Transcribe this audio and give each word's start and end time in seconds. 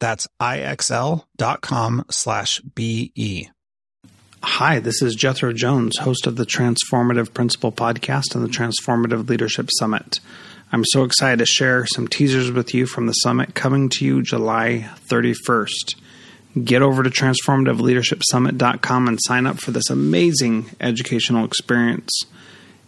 That's 0.00 0.28
ixl.com 0.40 2.04
slash 2.10 2.60
BE. 2.60 3.50
Hi, 4.40 4.78
this 4.78 5.02
is 5.02 5.16
Jethro 5.16 5.52
Jones, 5.52 5.98
host 5.98 6.28
of 6.28 6.36
the 6.36 6.46
Transformative 6.46 7.34
Principal 7.34 7.72
Podcast 7.72 8.36
and 8.36 8.44
the 8.44 8.48
Transformative 8.48 9.28
Leadership 9.28 9.68
Summit. 9.78 10.20
I'm 10.70 10.84
so 10.84 11.02
excited 11.02 11.40
to 11.40 11.46
share 11.46 11.86
some 11.86 12.06
teasers 12.06 12.52
with 12.52 12.72
you 12.72 12.86
from 12.86 13.06
the 13.06 13.14
summit 13.14 13.56
coming 13.56 13.88
to 13.90 14.04
you 14.04 14.22
July 14.22 14.88
31st. 15.08 15.96
Get 16.62 16.82
over 16.82 17.02
to 17.02 17.10
transformativeleadershipsummit.com 17.10 19.08
and 19.08 19.18
sign 19.22 19.46
up 19.46 19.58
for 19.58 19.72
this 19.72 19.90
amazing 19.90 20.70
educational 20.80 21.44
experience. 21.44 22.22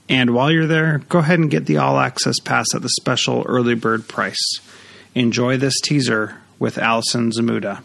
And 0.09 0.35
while 0.35 0.53
you're 0.53 0.67
there, 0.67 0.99
go 1.09 1.19
ahead 1.19 1.41
and 1.41 1.51
get 1.51 1.67
the 1.67 1.79
all 1.79 1.99
access 1.99 2.39
pass 2.39 2.67
at 2.75 2.83
the 2.83 2.89
special 2.91 3.45
early 3.47 3.75
bird 3.75 4.07
price. 4.09 4.61
Enjoy 5.15 5.57
this 5.57 5.81
teaser 5.81 6.40
with 6.61 6.79
Allison 6.79 7.31
Zmuda. 7.31 7.83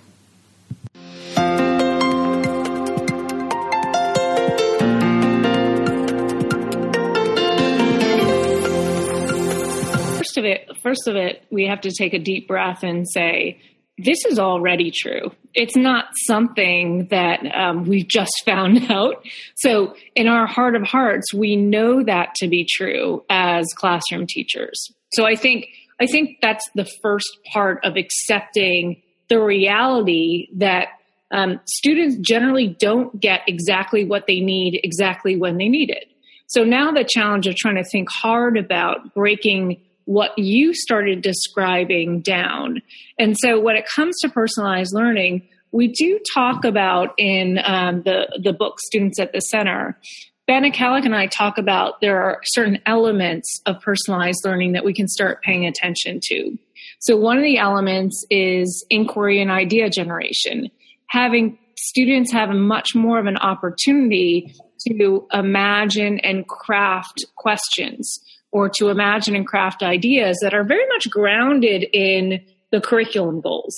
First 10.17 10.38
of 10.38 10.45
it, 10.45 10.70
first 10.83 11.08
of 11.08 11.16
it, 11.16 11.45
we 11.49 11.66
have 11.66 11.82
to 11.82 11.92
take 11.92 12.14
a 12.14 12.20
deep 12.20 12.48
breath 12.48 12.83
and 12.83 13.08
say, 13.10 13.60
this 13.98 14.26
is 14.26 14.38
already 14.38 14.92
true. 14.92 15.32
It's 15.54 15.78
not 15.78 16.08
something 16.26 17.08
that 17.11 17.39
um, 17.55 17.86
we've 17.86 18.08
just 18.08 18.33
found 18.45 18.92
out. 18.92 19.26
So, 19.55 19.95
in 20.16 20.28
our 20.28 20.45
heart 20.45 20.76
of 20.76 20.83
hearts, 20.83 21.33
we 21.33 21.55
know 21.55 22.04
that 22.04 22.36
to 22.36 22.49
be 22.49 22.67
true 22.70 23.23
as 23.30 23.66
classroom 23.78 24.28
teachers. 24.28 24.89
So, 25.14 25.26
I 25.26 25.38
think 25.38 25.67
I 26.00 26.08
think 26.08 26.38
that's 26.42 26.70
the 26.76 26.86
first 27.02 27.30
part 27.52 27.83
of 27.86 27.95
accepting 27.95 29.02
the 29.30 29.42
reality 29.42 30.50
that 30.58 30.89
um, 31.32 31.60
students 31.66 32.17
generally 32.17 32.67
don't 32.67 33.20
get 33.20 33.42
exactly 33.48 34.05
what 34.05 34.28
they 34.28 34.39
need 34.39 34.80
exactly 34.84 35.36
when 35.36 35.58
they 35.58 35.67
need 35.67 35.89
it. 35.89 36.05
So 36.48 36.64
now 36.64 36.92
the 36.92 37.04
challenge 37.08 37.48
of 37.48 37.55
trying 37.55 37.76
to 37.76 37.84
think 37.84 38.10
hard 38.10 38.58
about 38.58 39.14
breaking 39.14 39.82
what 40.05 40.38
you 40.38 40.73
started 40.73 41.22
describing 41.22 42.22
down. 42.22 42.82
And 43.17 43.36
so 43.38 43.60
when 43.60 43.76
it 43.76 43.86
comes 43.88 44.16
to 44.22 44.30
personalized 44.30 44.94
learning, 44.94 45.48
we 45.72 45.88
do 45.88 46.20
talk 46.34 46.64
about 46.64 47.16
in 47.17 47.60
um, 47.64 48.04
the, 48.04 48.39
the 48.42 48.54
book 48.54 48.80
Students 48.80 49.20
at 49.20 49.34
the 49.34 49.39
Center 49.39 50.00
Bena 50.48 50.70
Kallick 50.70 51.06
and 51.06 51.16
I 51.16 51.26
talk 51.26 51.58
about 51.58 52.02
there 52.02 52.22
are 52.22 52.39
certain 52.45 52.80
elements 52.86 53.61
of 53.66 53.82
personalized 53.82 54.45
learning 54.45 54.73
that 54.73 54.86
we 54.86 54.94
can 54.94 55.08
start 55.08 55.42
paying 55.42 55.66
attention 55.66 56.20
to. 56.26 56.58
So 57.00 57.17
one 57.17 57.38
of 57.38 57.44
the 57.44 57.58
elements 57.58 58.23
is 58.30 58.86
inquiry 58.89 59.42
and 59.42 59.50
idea 59.50 59.89
generation. 59.89 60.70
Having 61.10 61.58
students 61.76 62.32
have 62.32 62.50
much 62.50 62.94
more 62.94 63.20
of 63.20 63.26
an 63.26 63.38
opportunity 63.38 64.54
to 64.88 65.28
imagine 65.34 66.20
and 66.20 66.48
craft 66.48 67.26
questions 67.36 68.20
or 68.52 68.70
to 68.70 68.89
imagine 68.89 69.36
and 69.36 69.48
craft 69.48 69.82
ideas 69.82 70.38
that 70.42 70.54
are 70.54 70.64
very 70.64 70.88
much 70.88 71.10
grounded 71.10 71.86
in 71.92 72.39
the 72.72 72.80
curriculum 72.80 73.42
goals. 73.42 73.76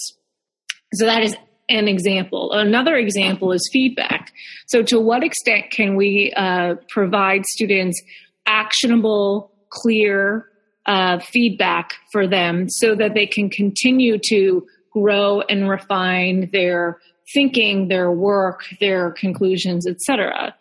So 0.93 1.05
that 1.05 1.23
is 1.23 1.35
an 1.69 1.87
example. 1.87 2.51
Another 2.53 2.95
example 2.95 3.51
is 3.51 3.69
feedback. 3.71 4.31
So, 4.67 4.83
to 4.83 4.99
what 4.99 5.23
extent 5.23 5.69
can 5.71 5.95
we 5.95 6.33
uh, 6.35 6.75
provide 6.89 7.45
students 7.45 8.01
actionable, 8.45 9.51
clear 9.69 10.47
uh, 10.85 11.19
feedback 11.19 11.93
for 12.11 12.27
them 12.27 12.69
so 12.69 12.95
that 12.95 13.13
they 13.13 13.27
can 13.27 13.49
continue 13.49 14.17
to 14.29 14.65
grow 14.93 15.41
and 15.41 15.69
refine 15.69 16.49
their 16.53 16.99
thinking, 17.33 17.89
their 17.89 18.09
work, 18.11 18.61
their 18.79 19.11
conclusions, 19.11 19.85
etc. 19.85 20.55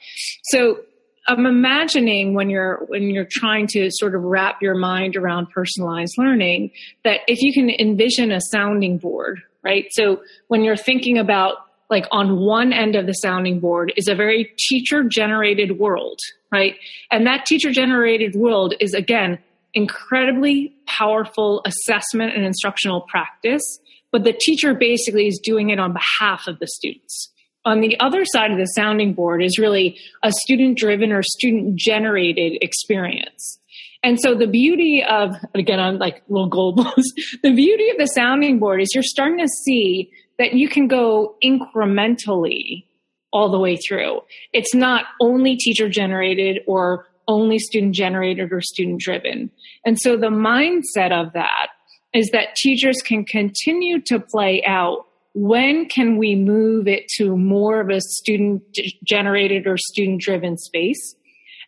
So, 0.44 0.78
I'm 1.28 1.46
imagining 1.46 2.34
when 2.34 2.50
you're 2.50 2.84
when 2.88 3.10
you're 3.10 3.28
trying 3.28 3.66
to 3.68 3.90
sort 3.90 4.14
of 4.14 4.22
wrap 4.22 4.62
your 4.62 4.76
mind 4.76 5.16
around 5.16 5.50
personalized 5.50 6.14
learning 6.18 6.70
that 7.04 7.20
if 7.26 7.42
you 7.42 7.52
can 7.52 7.68
envision 7.70 8.30
a 8.30 8.40
sounding 8.40 8.98
board 8.98 9.42
right? 9.66 9.86
So 9.90 10.22
when 10.46 10.62
you're 10.62 10.76
thinking 10.76 11.18
about 11.18 11.56
like 11.90 12.06
on 12.12 12.38
one 12.38 12.72
end 12.72 12.94
of 12.94 13.06
the 13.06 13.12
sounding 13.12 13.58
board 13.58 13.92
is 13.96 14.06
a 14.06 14.14
very 14.14 14.52
teacher 14.58 15.02
generated 15.02 15.78
world, 15.78 16.20
right? 16.52 16.76
And 17.10 17.26
that 17.26 17.46
teacher 17.46 17.72
generated 17.72 18.36
world 18.36 18.74
is 18.80 18.94
again 18.94 19.38
incredibly 19.74 20.72
powerful 20.86 21.62
assessment 21.66 22.34
and 22.34 22.44
instructional 22.44 23.02
practice, 23.02 23.62
but 24.12 24.22
the 24.22 24.32
teacher 24.32 24.72
basically 24.72 25.26
is 25.26 25.40
doing 25.42 25.70
it 25.70 25.80
on 25.80 25.92
behalf 25.92 26.46
of 26.46 26.60
the 26.60 26.66
students. 26.68 27.32
On 27.66 27.80
the 27.80 27.98
other 28.00 28.24
side 28.24 28.52
of 28.52 28.58
the 28.58 28.64
sounding 28.64 29.12
board 29.12 29.42
is 29.42 29.58
really 29.58 29.98
a 30.22 30.32
student 30.32 30.78
driven 30.78 31.12
or 31.12 31.22
student 31.22 31.76
generated 31.76 32.56
experience. 32.62 33.58
And 34.04 34.20
so 34.20 34.36
the 34.36 34.46
beauty 34.46 35.02
of, 35.02 35.34
again, 35.52 35.80
I'm 35.80 35.98
like 35.98 36.22
little 36.28 36.48
gold 36.48 36.76
balls. 36.76 37.12
the 37.42 37.52
beauty 37.52 37.90
of 37.90 37.98
the 37.98 38.06
sounding 38.06 38.60
board 38.60 38.80
is 38.80 38.90
you're 38.94 39.02
starting 39.02 39.38
to 39.38 39.48
see 39.48 40.10
that 40.38 40.52
you 40.52 40.68
can 40.68 40.86
go 40.86 41.34
incrementally 41.42 42.84
all 43.32 43.50
the 43.50 43.58
way 43.58 43.76
through. 43.76 44.20
It's 44.52 44.72
not 44.72 45.06
only 45.20 45.56
teacher 45.56 45.88
generated 45.88 46.60
or 46.68 47.08
only 47.26 47.58
student 47.58 47.96
generated 47.96 48.52
or 48.52 48.60
student 48.60 49.00
driven. 49.00 49.50
And 49.84 49.98
so 49.98 50.16
the 50.16 50.28
mindset 50.28 51.10
of 51.10 51.32
that 51.32 51.68
is 52.14 52.30
that 52.30 52.54
teachers 52.54 52.98
can 53.04 53.24
continue 53.24 54.00
to 54.02 54.20
play 54.20 54.62
out 54.64 55.06
when 55.36 55.86
can 55.86 56.16
we 56.16 56.34
move 56.34 56.88
it 56.88 57.06
to 57.08 57.36
more 57.36 57.80
of 57.80 57.90
a 57.90 58.00
student 58.00 58.62
generated 59.04 59.66
or 59.66 59.76
student 59.76 60.20
driven 60.20 60.56
space 60.56 61.14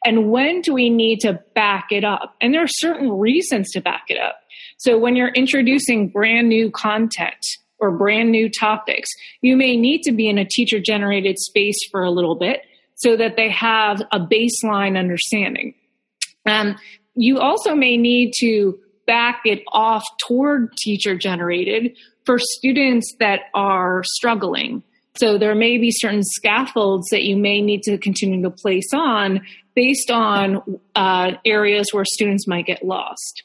and 0.05 0.31
when 0.31 0.61
do 0.61 0.73
we 0.73 0.91
need 0.91 1.21
to 1.21 1.41
back 1.55 1.89
it 1.91 2.05
up? 2.05 2.37
And 2.41 2.55
there 2.55 2.63
are 2.63 2.69
certain 2.69 3.11
reasons 3.11 3.71
to 3.73 3.81
back 3.81 4.05
it 4.09 4.19
up. 4.19 4.37
So 4.79 4.99
when 4.99 5.17
you're 5.17 5.29
introducing 5.29 6.09
brand 6.09 6.49
new 6.49 6.71
content 6.71 7.45
or 7.81 7.91
brand 7.91 8.31
new 8.31 8.49
topics, 8.49 9.09
you 9.41 9.57
may 9.57 9.77
need 9.77 10.03
to 10.03 10.13
be 10.13 10.29
in 10.29 10.39
a 10.39 10.45
teacher 10.45 10.81
generated 10.81 11.39
space 11.39 11.79
for 11.91 12.03
a 12.03 12.11
little 12.11 12.37
bit 12.37 12.63
so 12.95 13.17
that 13.17 13.37
they 13.37 13.51
have 13.51 14.01
a 14.13 14.21
baseline 14.21 14.99
understanding. 14.99 15.75
Um, 16.47 16.77
you 17.15 17.39
also 17.39 17.75
may 17.75 17.97
need 17.97 18.33
to 18.39 18.79
back 19.09 19.41
it 19.45 19.65
off 19.73 20.05
toward 20.29 20.73
teacher 20.77 21.17
generated 21.17 21.97
for 22.25 22.39
students 22.39 23.17
that 23.19 23.41
are 23.55 24.05
struggling 24.05 24.85
So 25.19 25.37
there 25.37 25.55
may 25.57 25.79
be 25.79 25.91
certain 25.91 26.23
scaffolds 26.23 27.09
that 27.11 27.25
you 27.25 27.37
may 27.37 27.61
need 27.61 27.83
to 27.83 27.99
continue 27.99 28.41
to 28.43 28.51
place 28.51 28.91
on 28.95 29.41
based 29.75 30.11
on 30.13 30.63
uh, 30.95 31.33
areas 31.45 31.87
where 31.91 32.05
students 32.05 32.47
might 32.47 32.67
get 32.67 32.85
lost. 32.85 33.43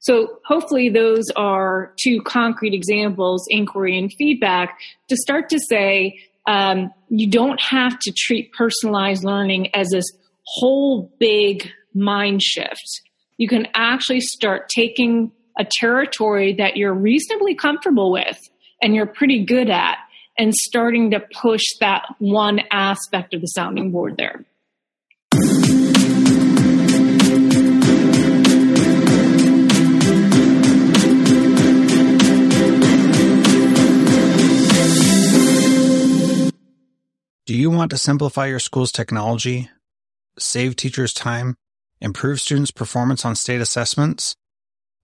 So 0.00 0.38
hopefully 0.44 0.90
those 0.90 1.24
are 1.34 1.94
two 1.98 2.20
concrete 2.22 2.74
examples, 2.74 3.46
inquiry 3.48 3.96
and 3.96 4.12
feedback, 4.12 4.78
to 5.08 5.16
start 5.16 5.48
to 5.48 5.58
say 5.58 6.20
um, 6.46 6.92
you 7.08 7.30
don't 7.30 7.60
have 7.60 7.98
to 8.00 8.12
treat 8.14 8.52
personalized 8.52 9.24
learning 9.24 9.74
as 9.74 9.88
this 9.90 10.04
whole 10.44 11.10
big 11.18 11.70
mind 11.94 12.42
shift. 12.42 13.00
You 13.36 13.48
can 13.48 13.66
actually 13.74 14.20
start 14.20 14.68
taking 14.68 15.32
a 15.58 15.66
territory 15.68 16.54
that 16.54 16.76
you're 16.76 16.94
reasonably 16.94 17.54
comfortable 17.54 18.12
with 18.12 18.38
and 18.80 18.94
you're 18.94 19.06
pretty 19.06 19.44
good 19.44 19.70
at 19.70 19.98
and 20.38 20.54
starting 20.54 21.10
to 21.10 21.20
push 21.20 21.62
that 21.80 22.02
one 22.18 22.60
aspect 22.70 23.34
of 23.34 23.40
the 23.40 23.46
sounding 23.46 23.90
board 23.90 24.16
there. 24.16 24.44
Do 37.46 37.54
you 37.54 37.70
want 37.70 37.90
to 37.90 37.98
simplify 37.98 38.46
your 38.46 38.58
school's 38.58 38.90
technology, 38.90 39.68
save 40.38 40.76
teachers 40.76 41.12
time, 41.12 41.56
improve 42.04 42.40
students' 42.40 42.70
performance 42.70 43.24
on 43.24 43.34
state 43.34 43.60
assessments? 43.60 44.36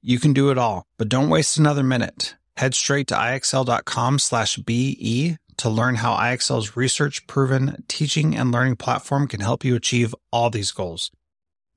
You 0.02 0.20
can 0.20 0.32
do 0.32 0.50
it 0.50 0.58
all, 0.58 0.84
but 0.98 1.08
don't 1.08 1.28
waste 1.28 1.58
another 1.58 1.82
minute. 1.82 2.36
Head 2.56 2.74
straight 2.74 3.08
to 3.08 3.14
ixl.com 3.14 4.18
slash 4.18 4.56
BE 4.56 5.36
to 5.56 5.68
learn 5.68 5.96
how 5.96 6.14
IXL's 6.14 6.76
research 6.76 7.26
proven 7.26 7.84
teaching 7.88 8.36
and 8.36 8.52
learning 8.52 8.76
platform 8.76 9.26
can 9.26 9.40
help 9.40 9.64
you 9.64 9.74
achieve 9.74 10.14
all 10.30 10.50
these 10.50 10.70
goals. 10.70 11.10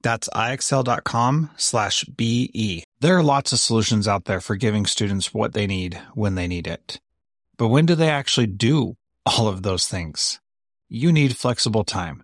That's 0.03 0.29
ixl.com 0.29 1.51
slash 1.57 2.03
BE. 2.03 2.83
There 2.99 3.17
are 3.17 3.23
lots 3.23 3.51
of 3.51 3.59
solutions 3.59 4.07
out 4.07 4.25
there 4.25 4.41
for 4.41 4.55
giving 4.55 4.85
students 4.85 5.33
what 5.33 5.53
they 5.53 5.65
need 5.65 5.99
when 6.13 6.35
they 6.35 6.47
need 6.47 6.67
it. 6.67 6.99
But 7.57 7.69
when 7.69 7.85
do 7.85 7.95
they 7.95 8.09
actually 8.09 8.47
do 8.47 8.97
all 9.25 9.47
of 9.47 9.63
those 9.63 9.87
things? 9.87 10.39
you 10.93 11.11
need 11.11 11.35
flexible 11.35 11.83
time. 11.83 12.23